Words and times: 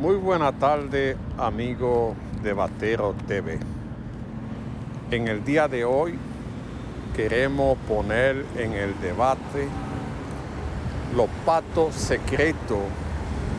Muy 0.00 0.16
buena 0.16 0.50
tarde, 0.50 1.14
amigo 1.36 2.14
de 2.42 2.54
Batero 2.54 3.14
TV. 3.28 3.58
En 5.10 5.28
el 5.28 5.44
día 5.44 5.68
de 5.68 5.84
hoy 5.84 6.18
queremos 7.14 7.76
poner 7.86 8.46
en 8.56 8.72
el 8.72 8.98
debate 9.02 9.68
los 11.14 11.28
pactos 11.44 11.94
secretos 11.94 12.78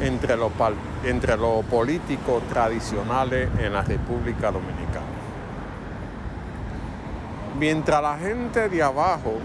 entre 0.00 0.36
los, 0.36 0.52
entre 1.02 1.36
los 1.36 1.64
políticos 1.64 2.40
tradicionales 2.48 3.48
en 3.58 3.72
la 3.72 3.82
República 3.82 4.52
Dominicana. 4.52 5.06
Mientras 7.58 8.00
la 8.00 8.16
gente 8.16 8.68
de 8.68 8.80
abajo 8.80 9.38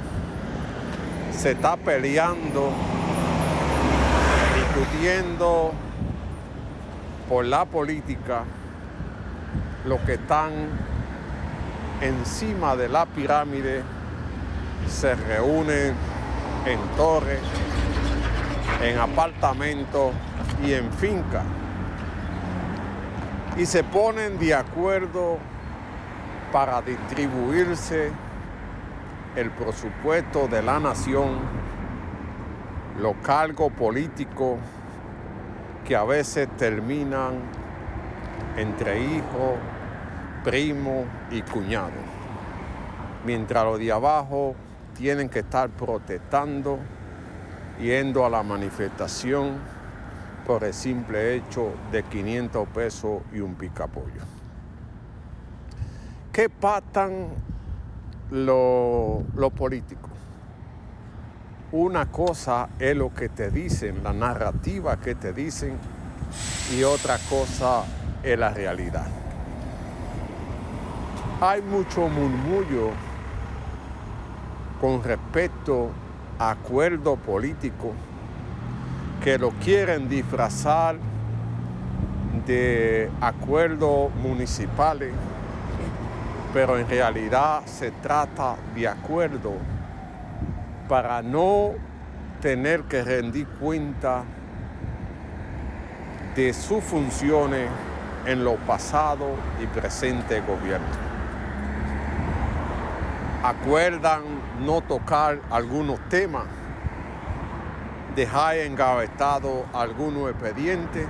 se 1.32 1.54
está 1.54 1.76
peleando, 1.76 2.70
discutiendo 4.56 5.74
por 7.28 7.46
la 7.46 7.66
política, 7.66 8.44
los 9.86 10.00
que 10.02 10.14
están 10.14 10.52
encima 12.02 12.76
de 12.76 12.90
la 12.90 13.06
pirámide 13.06 13.84
se 14.88 15.16
reúnen 15.16 15.94
en 16.66 16.80
torres, 16.98 17.40
en 18.82 18.98
apartamentos 18.98 20.14
y 20.66 20.74
en 20.74 20.92
fincas. 20.94 21.46
Y 23.58 23.66
se 23.66 23.84
ponen 23.84 24.38
de 24.40 24.56
acuerdo 24.56 25.38
para 26.52 26.82
distribuirse 26.82 28.12
el 29.36 29.50
presupuesto 29.52 30.48
de 30.48 30.62
la 30.62 30.80
nación, 30.80 31.40
los 33.00 33.16
cargos 33.24 33.72
políticos 33.72 34.60
que 35.86 35.96
a 35.96 36.04
veces 36.04 36.48
terminan 36.58 37.34
entre 38.58 39.02
hijos, 39.02 39.58
primos 40.44 41.06
y 41.32 41.42
cuñados, 41.42 41.92
mientras 43.26 43.66
los 43.66 43.80
de 43.80 43.92
abajo 43.92 44.56
tienen 44.96 45.30
que 45.30 45.40
estar 45.40 45.70
protestando, 45.70 46.78
yendo 47.80 48.26
a 48.26 48.30
la 48.30 48.44
manifestación 48.44 49.58
por 50.46 50.64
el 50.64 50.74
simple 50.74 51.36
hecho 51.36 51.72
de 51.92 52.04
500 52.04 52.68
pesos 52.70 53.22
y 53.34 53.40
un 53.40 53.56
picapollo. 53.56 54.22
¿Qué 56.32 56.50
patan 56.50 57.28
los 58.32 59.24
políticos? 59.56 60.13
Una 61.74 62.06
cosa 62.06 62.70
es 62.78 62.96
lo 62.96 63.12
que 63.12 63.30
te 63.30 63.50
dicen, 63.50 64.04
la 64.04 64.14
narrativa 64.14 64.98
que 64.98 65.16
te 65.16 65.34
dicen, 65.34 65.76
y 66.72 66.84
otra 66.84 67.18
cosa 67.28 67.84
es 68.22 68.38
la 68.38 68.52
realidad. 68.52 69.08
Hay 71.42 71.64
mucho 71.64 72.08
murmullo 72.10 72.92
con 74.80 75.04
respecto 75.04 75.90
a 76.38 76.52
acuerdos 76.52 77.18
políticos 77.18 77.94
que 79.24 79.40
lo 79.40 79.50
quieren 79.54 80.08
disfrazar 80.08 80.98
de 82.46 83.10
acuerdos 83.20 84.14
municipales, 84.22 85.12
pero 86.54 86.78
en 86.78 86.88
realidad 86.88 87.66
se 87.66 87.90
trata 87.90 88.58
de 88.76 88.88
acuerdo 88.88 89.54
para 90.94 91.24
no 91.24 91.72
tener 92.40 92.84
que 92.84 93.04
rendir 93.04 93.48
cuenta 93.60 94.24
de 96.36 96.54
sus 96.54 96.84
funciones 96.84 97.68
en 98.28 98.44
lo 98.44 98.58
pasado 98.58 99.32
y 99.60 99.66
presente 99.66 100.40
gobierno. 100.42 100.86
Acuerdan 103.42 104.22
no 104.64 104.82
tocar 104.82 105.40
algunos 105.50 106.00
temas 106.10 106.44
dejar 108.16 108.58
engavestado 108.58 109.66
algunos 109.74 110.30
expedientes 110.30 111.08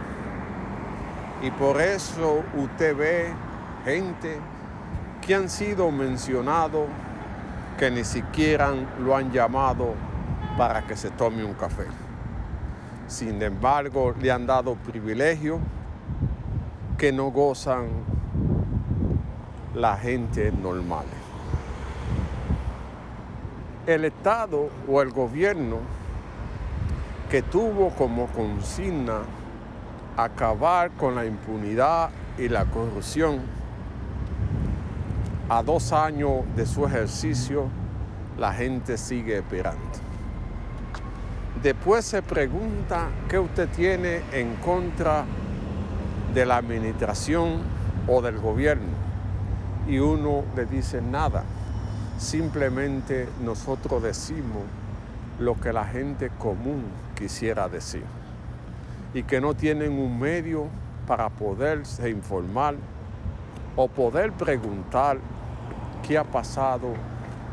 y 1.41 1.51
por 1.51 1.81
eso 1.81 2.41
usted 2.55 2.95
ve 2.95 3.33
gente 3.83 4.39
que 5.19 5.35
han 5.35 5.49
sido 5.49 5.91
mencionados 5.91 6.87
que 7.77 7.91
ni 7.91 8.03
siquiera 8.03 8.71
lo 8.99 9.15
han 9.15 9.31
llamado 9.31 9.93
para 10.57 10.85
que 10.85 10.95
se 10.95 11.09
tome 11.11 11.43
un 11.43 11.53
café. 11.53 11.85
Sin 13.07 13.41
embargo, 13.41 14.13
le 14.19 14.31
han 14.31 14.45
dado 14.45 14.75
privilegios 14.75 15.59
que 16.97 17.11
no 17.11 17.31
gozan 17.31 17.87
la 19.73 19.97
gente 19.97 20.51
normal. 20.51 21.05
El 23.85 24.05
Estado 24.05 24.69
o 24.87 25.01
el 25.01 25.11
gobierno 25.11 25.79
que 27.29 27.41
tuvo 27.41 27.89
como 27.89 28.27
consigna 28.27 29.21
acabar 30.15 30.91
con 30.91 31.15
la 31.15 31.25
impunidad 31.25 32.11
y 32.37 32.47
la 32.47 32.65
corrupción, 32.65 33.41
a 35.49 35.61
dos 35.61 35.91
años 35.91 36.43
de 36.55 36.65
su 36.65 36.85
ejercicio, 36.85 37.67
la 38.37 38.53
gente 38.53 38.97
sigue 38.97 39.37
esperando. 39.37 39.81
Después 41.61 42.05
se 42.05 42.21
pregunta 42.21 43.09
qué 43.29 43.39
usted 43.39 43.69
tiene 43.69 44.21
en 44.31 44.55
contra 44.55 45.25
de 46.33 46.45
la 46.45 46.57
administración 46.57 47.61
o 48.07 48.21
del 48.21 48.39
gobierno. 48.39 48.91
Y 49.87 49.99
uno 49.99 50.43
le 50.55 50.65
dice 50.65 51.01
nada. 51.01 51.43
Simplemente 52.17 53.27
nosotros 53.43 54.01
decimos 54.01 54.63
lo 55.39 55.59
que 55.59 55.73
la 55.73 55.85
gente 55.85 56.29
común 56.37 56.83
quisiera 57.15 57.67
decir 57.67 58.03
y 59.13 59.23
que 59.23 59.41
no 59.41 59.53
tienen 59.53 59.93
un 59.93 60.19
medio 60.19 60.67
para 61.07 61.29
poderse 61.29 62.09
informar 62.09 62.75
o 63.75 63.87
poder 63.87 64.31
preguntar 64.31 65.17
qué 66.07 66.17
ha 66.17 66.23
pasado 66.23 66.93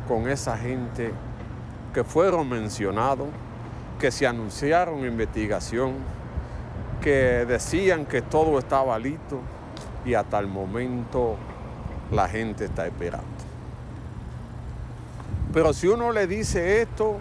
con 0.06 0.28
esa 0.28 0.56
gente 0.56 1.12
que 1.94 2.04
fueron 2.04 2.48
mencionados, 2.48 3.28
que 3.98 4.10
se 4.10 4.26
anunciaron 4.26 5.04
investigación, 5.04 5.94
que 7.00 7.44
decían 7.46 8.06
que 8.06 8.22
todo 8.22 8.58
estaba 8.58 8.98
listo 8.98 9.40
y 10.04 10.14
hasta 10.14 10.38
el 10.38 10.46
momento 10.46 11.36
la 12.10 12.28
gente 12.28 12.66
está 12.66 12.86
esperando. 12.86 13.26
Pero 15.52 15.72
si 15.72 15.88
uno 15.88 16.12
le 16.12 16.26
dice 16.26 16.82
esto, 16.82 17.18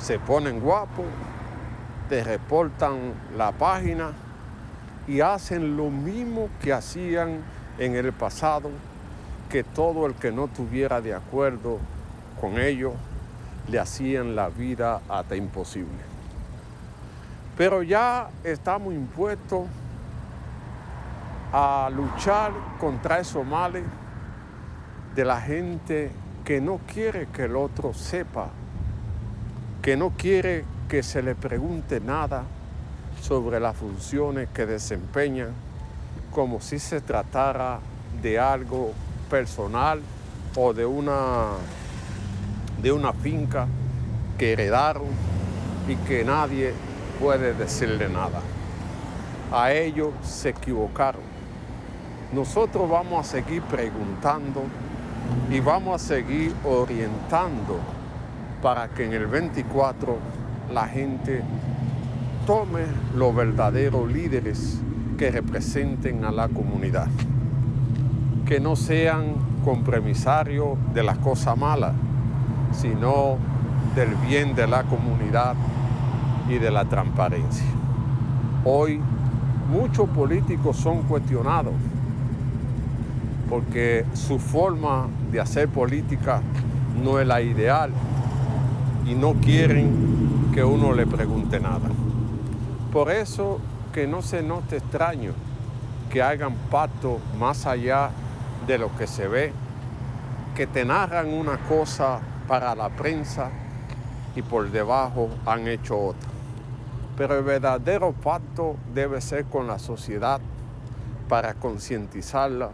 se 0.00 0.18
ponen 0.18 0.60
guapos, 0.60 1.04
te 2.08 2.22
reportan 2.22 3.14
la 3.36 3.52
página 3.52 4.12
y 5.06 5.20
hacen 5.20 5.76
lo 5.76 5.90
mismo 5.90 6.48
que 6.62 6.72
hacían 6.72 7.40
en 7.78 7.96
el 7.96 8.12
pasado, 8.12 8.70
que 9.54 9.62
todo 9.62 10.06
el 10.06 10.14
que 10.14 10.32
no 10.32 10.48
tuviera 10.48 11.00
de 11.00 11.14
acuerdo 11.14 11.78
con 12.40 12.58
ellos 12.58 12.92
le 13.68 13.78
hacían 13.78 14.34
la 14.34 14.48
vida 14.48 15.00
hasta 15.08 15.36
imposible. 15.36 16.02
Pero 17.56 17.84
ya 17.84 18.30
estamos 18.42 18.92
impuestos 18.92 19.68
a 21.52 21.88
luchar 21.94 22.50
contra 22.80 23.20
esos 23.20 23.46
males 23.46 23.84
de 25.14 25.24
la 25.24 25.40
gente 25.40 26.10
que 26.44 26.60
no 26.60 26.80
quiere 26.92 27.28
que 27.28 27.44
el 27.44 27.54
otro 27.54 27.94
sepa 27.94 28.48
que 29.82 29.96
no 29.96 30.10
quiere 30.18 30.64
que 30.88 31.04
se 31.04 31.22
le 31.22 31.36
pregunte 31.36 32.00
nada 32.00 32.42
sobre 33.22 33.60
las 33.60 33.76
funciones 33.76 34.48
que 34.52 34.66
desempeñan, 34.66 35.50
como 36.32 36.60
si 36.60 36.80
se 36.80 37.00
tratara 37.00 37.78
de 38.20 38.40
algo 38.40 38.94
personal 39.24 40.00
o 40.56 40.72
de 40.72 40.86
una, 40.86 41.48
de 42.82 42.92
una 42.92 43.12
finca 43.12 43.66
que 44.38 44.52
heredaron 44.52 45.06
y 45.88 45.96
que 45.96 46.24
nadie 46.24 46.72
puede 47.20 47.54
decirle 47.54 48.08
nada. 48.08 48.40
A 49.52 49.72
ellos 49.72 50.12
se 50.22 50.50
equivocaron. 50.50 51.22
Nosotros 52.32 52.88
vamos 52.88 53.26
a 53.26 53.30
seguir 53.30 53.62
preguntando 53.62 54.64
y 55.50 55.60
vamos 55.60 56.02
a 56.02 56.04
seguir 56.04 56.54
orientando 56.64 57.78
para 58.62 58.88
que 58.88 59.04
en 59.04 59.12
el 59.12 59.26
24 59.26 60.16
la 60.72 60.88
gente 60.88 61.42
tome 62.46 62.80
los 63.14 63.34
verdaderos 63.34 64.10
líderes 64.10 64.78
que 65.16 65.30
representen 65.30 66.24
a 66.24 66.32
la 66.32 66.48
comunidad, 66.48 67.08
que 68.46 68.60
no 68.60 68.76
sean 68.76 69.34
compromisarios 69.64 70.76
de 70.92 71.02
las 71.02 71.18
cosas 71.18 71.56
malas, 71.56 71.92
sino 72.72 73.36
del 73.94 74.14
bien 74.16 74.54
de 74.54 74.66
la 74.66 74.82
comunidad 74.84 75.54
y 76.48 76.58
de 76.58 76.70
la 76.70 76.84
transparencia. 76.84 77.64
Hoy 78.64 79.00
muchos 79.70 80.08
políticos 80.10 80.76
son 80.76 81.02
cuestionados 81.02 81.74
porque 83.48 84.04
su 84.14 84.38
forma 84.38 85.06
de 85.30 85.40
hacer 85.40 85.68
política 85.68 86.40
no 87.02 87.18
es 87.18 87.26
la 87.26 87.40
ideal 87.40 87.90
y 89.06 89.14
no 89.14 89.34
quieren 89.34 90.50
que 90.52 90.64
uno 90.64 90.92
le 90.92 91.06
pregunte 91.06 91.60
nada. 91.60 91.90
Por 92.92 93.10
eso 93.10 93.58
que 93.92 94.06
no 94.06 94.22
se 94.22 94.42
note 94.42 94.76
extraño 94.76 95.32
que 96.10 96.22
hagan 96.22 96.54
pacto 96.70 97.18
más 97.38 97.66
allá 97.66 98.10
de 98.66 98.78
lo 98.78 98.94
que 98.96 99.06
se 99.06 99.28
ve, 99.28 99.52
que 100.54 100.66
te 100.66 100.84
narran 100.84 101.28
una 101.32 101.58
cosa 101.68 102.20
para 102.46 102.74
la 102.74 102.88
prensa 102.90 103.50
y 104.36 104.42
por 104.42 104.70
debajo 104.70 105.28
han 105.46 105.66
hecho 105.68 105.98
otra. 105.98 106.28
Pero 107.16 107.38
el 107.38 107.44
verdadero 107.44 108.12
pacto 108.12 108.76
debe 108.92 109.20
ser 109.20 109.44
con 109.44 109.66
la 109.66 109.78
sociedad 109.78 110.40
para 111.28 111.54
concientizarla 111.54 112.70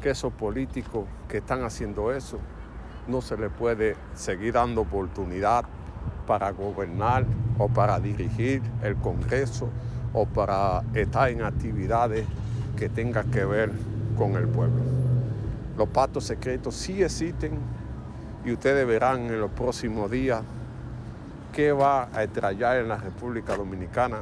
que 0.00 0.10
esos 0.10 0.32
políticos 0.32 1.04
que 1.28 1.38
están 1.38 1.64
haciendo 1.64 2.12
eso 2.12 2.38
no 3.08 3.20
se 3.20 3.36
les 3.36 3.50
puede 3.50 3.96
seguir 4.14 4.54
dando 4.54 4.82
oportunidad 4.82 5.64
para 6.26 6.50
gobernar 6.50 7.24
o 7.58 7.68
para 7.68 7.98
dirigir 7.98 8.62
el 8.82 8.96
Congreso 8.96 9.68
o 10.12 10.26
para 10.26 10.82
estar 10.94 11.28
en 11.28 11.42
actividades 11.42 12.26
que 12.76 12.88
tengan 12.88 13.30
que 13.30 13.44
ver 13.44 13.72
con 14.16 14.36
el 14.36 14.48
pueblo. 14.48 14.99
Los 15.76 15.88
pactos 15.88 16.24
secretos 16.24 16.74
sí 16.74 17.02
existen 17.02 17.58
y 18.44 18.52
ustedes 18.52 18.86
verán 18.86 19.26
en 19.26 19.40
los 19.40 19.50
próximos 19.50 20.10
días 20.10 20.42
qué 21.52 21.72
va 21.72 22.08
a 22.12 22.22
estrellar 22.22 22.78
en 22.78 22.88
la 22.88 22.96
República 22.96 23.56
Dominicana, 23.56 24.18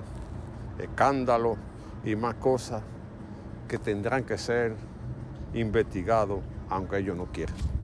escándalos 0.78 1.56
y 2.04 2.16
más 2.16 2.34
cosas 2.34 2.82
que 3.66 3.78
tendrán 3.78 4.24
que 4.24 4.38
ser 4.38 4.74
investigados 5.54 6.40
aunque 6.70 6.98
ellos 6.98 7.16
no 7.16 7.26
quieran. 7.26 7.68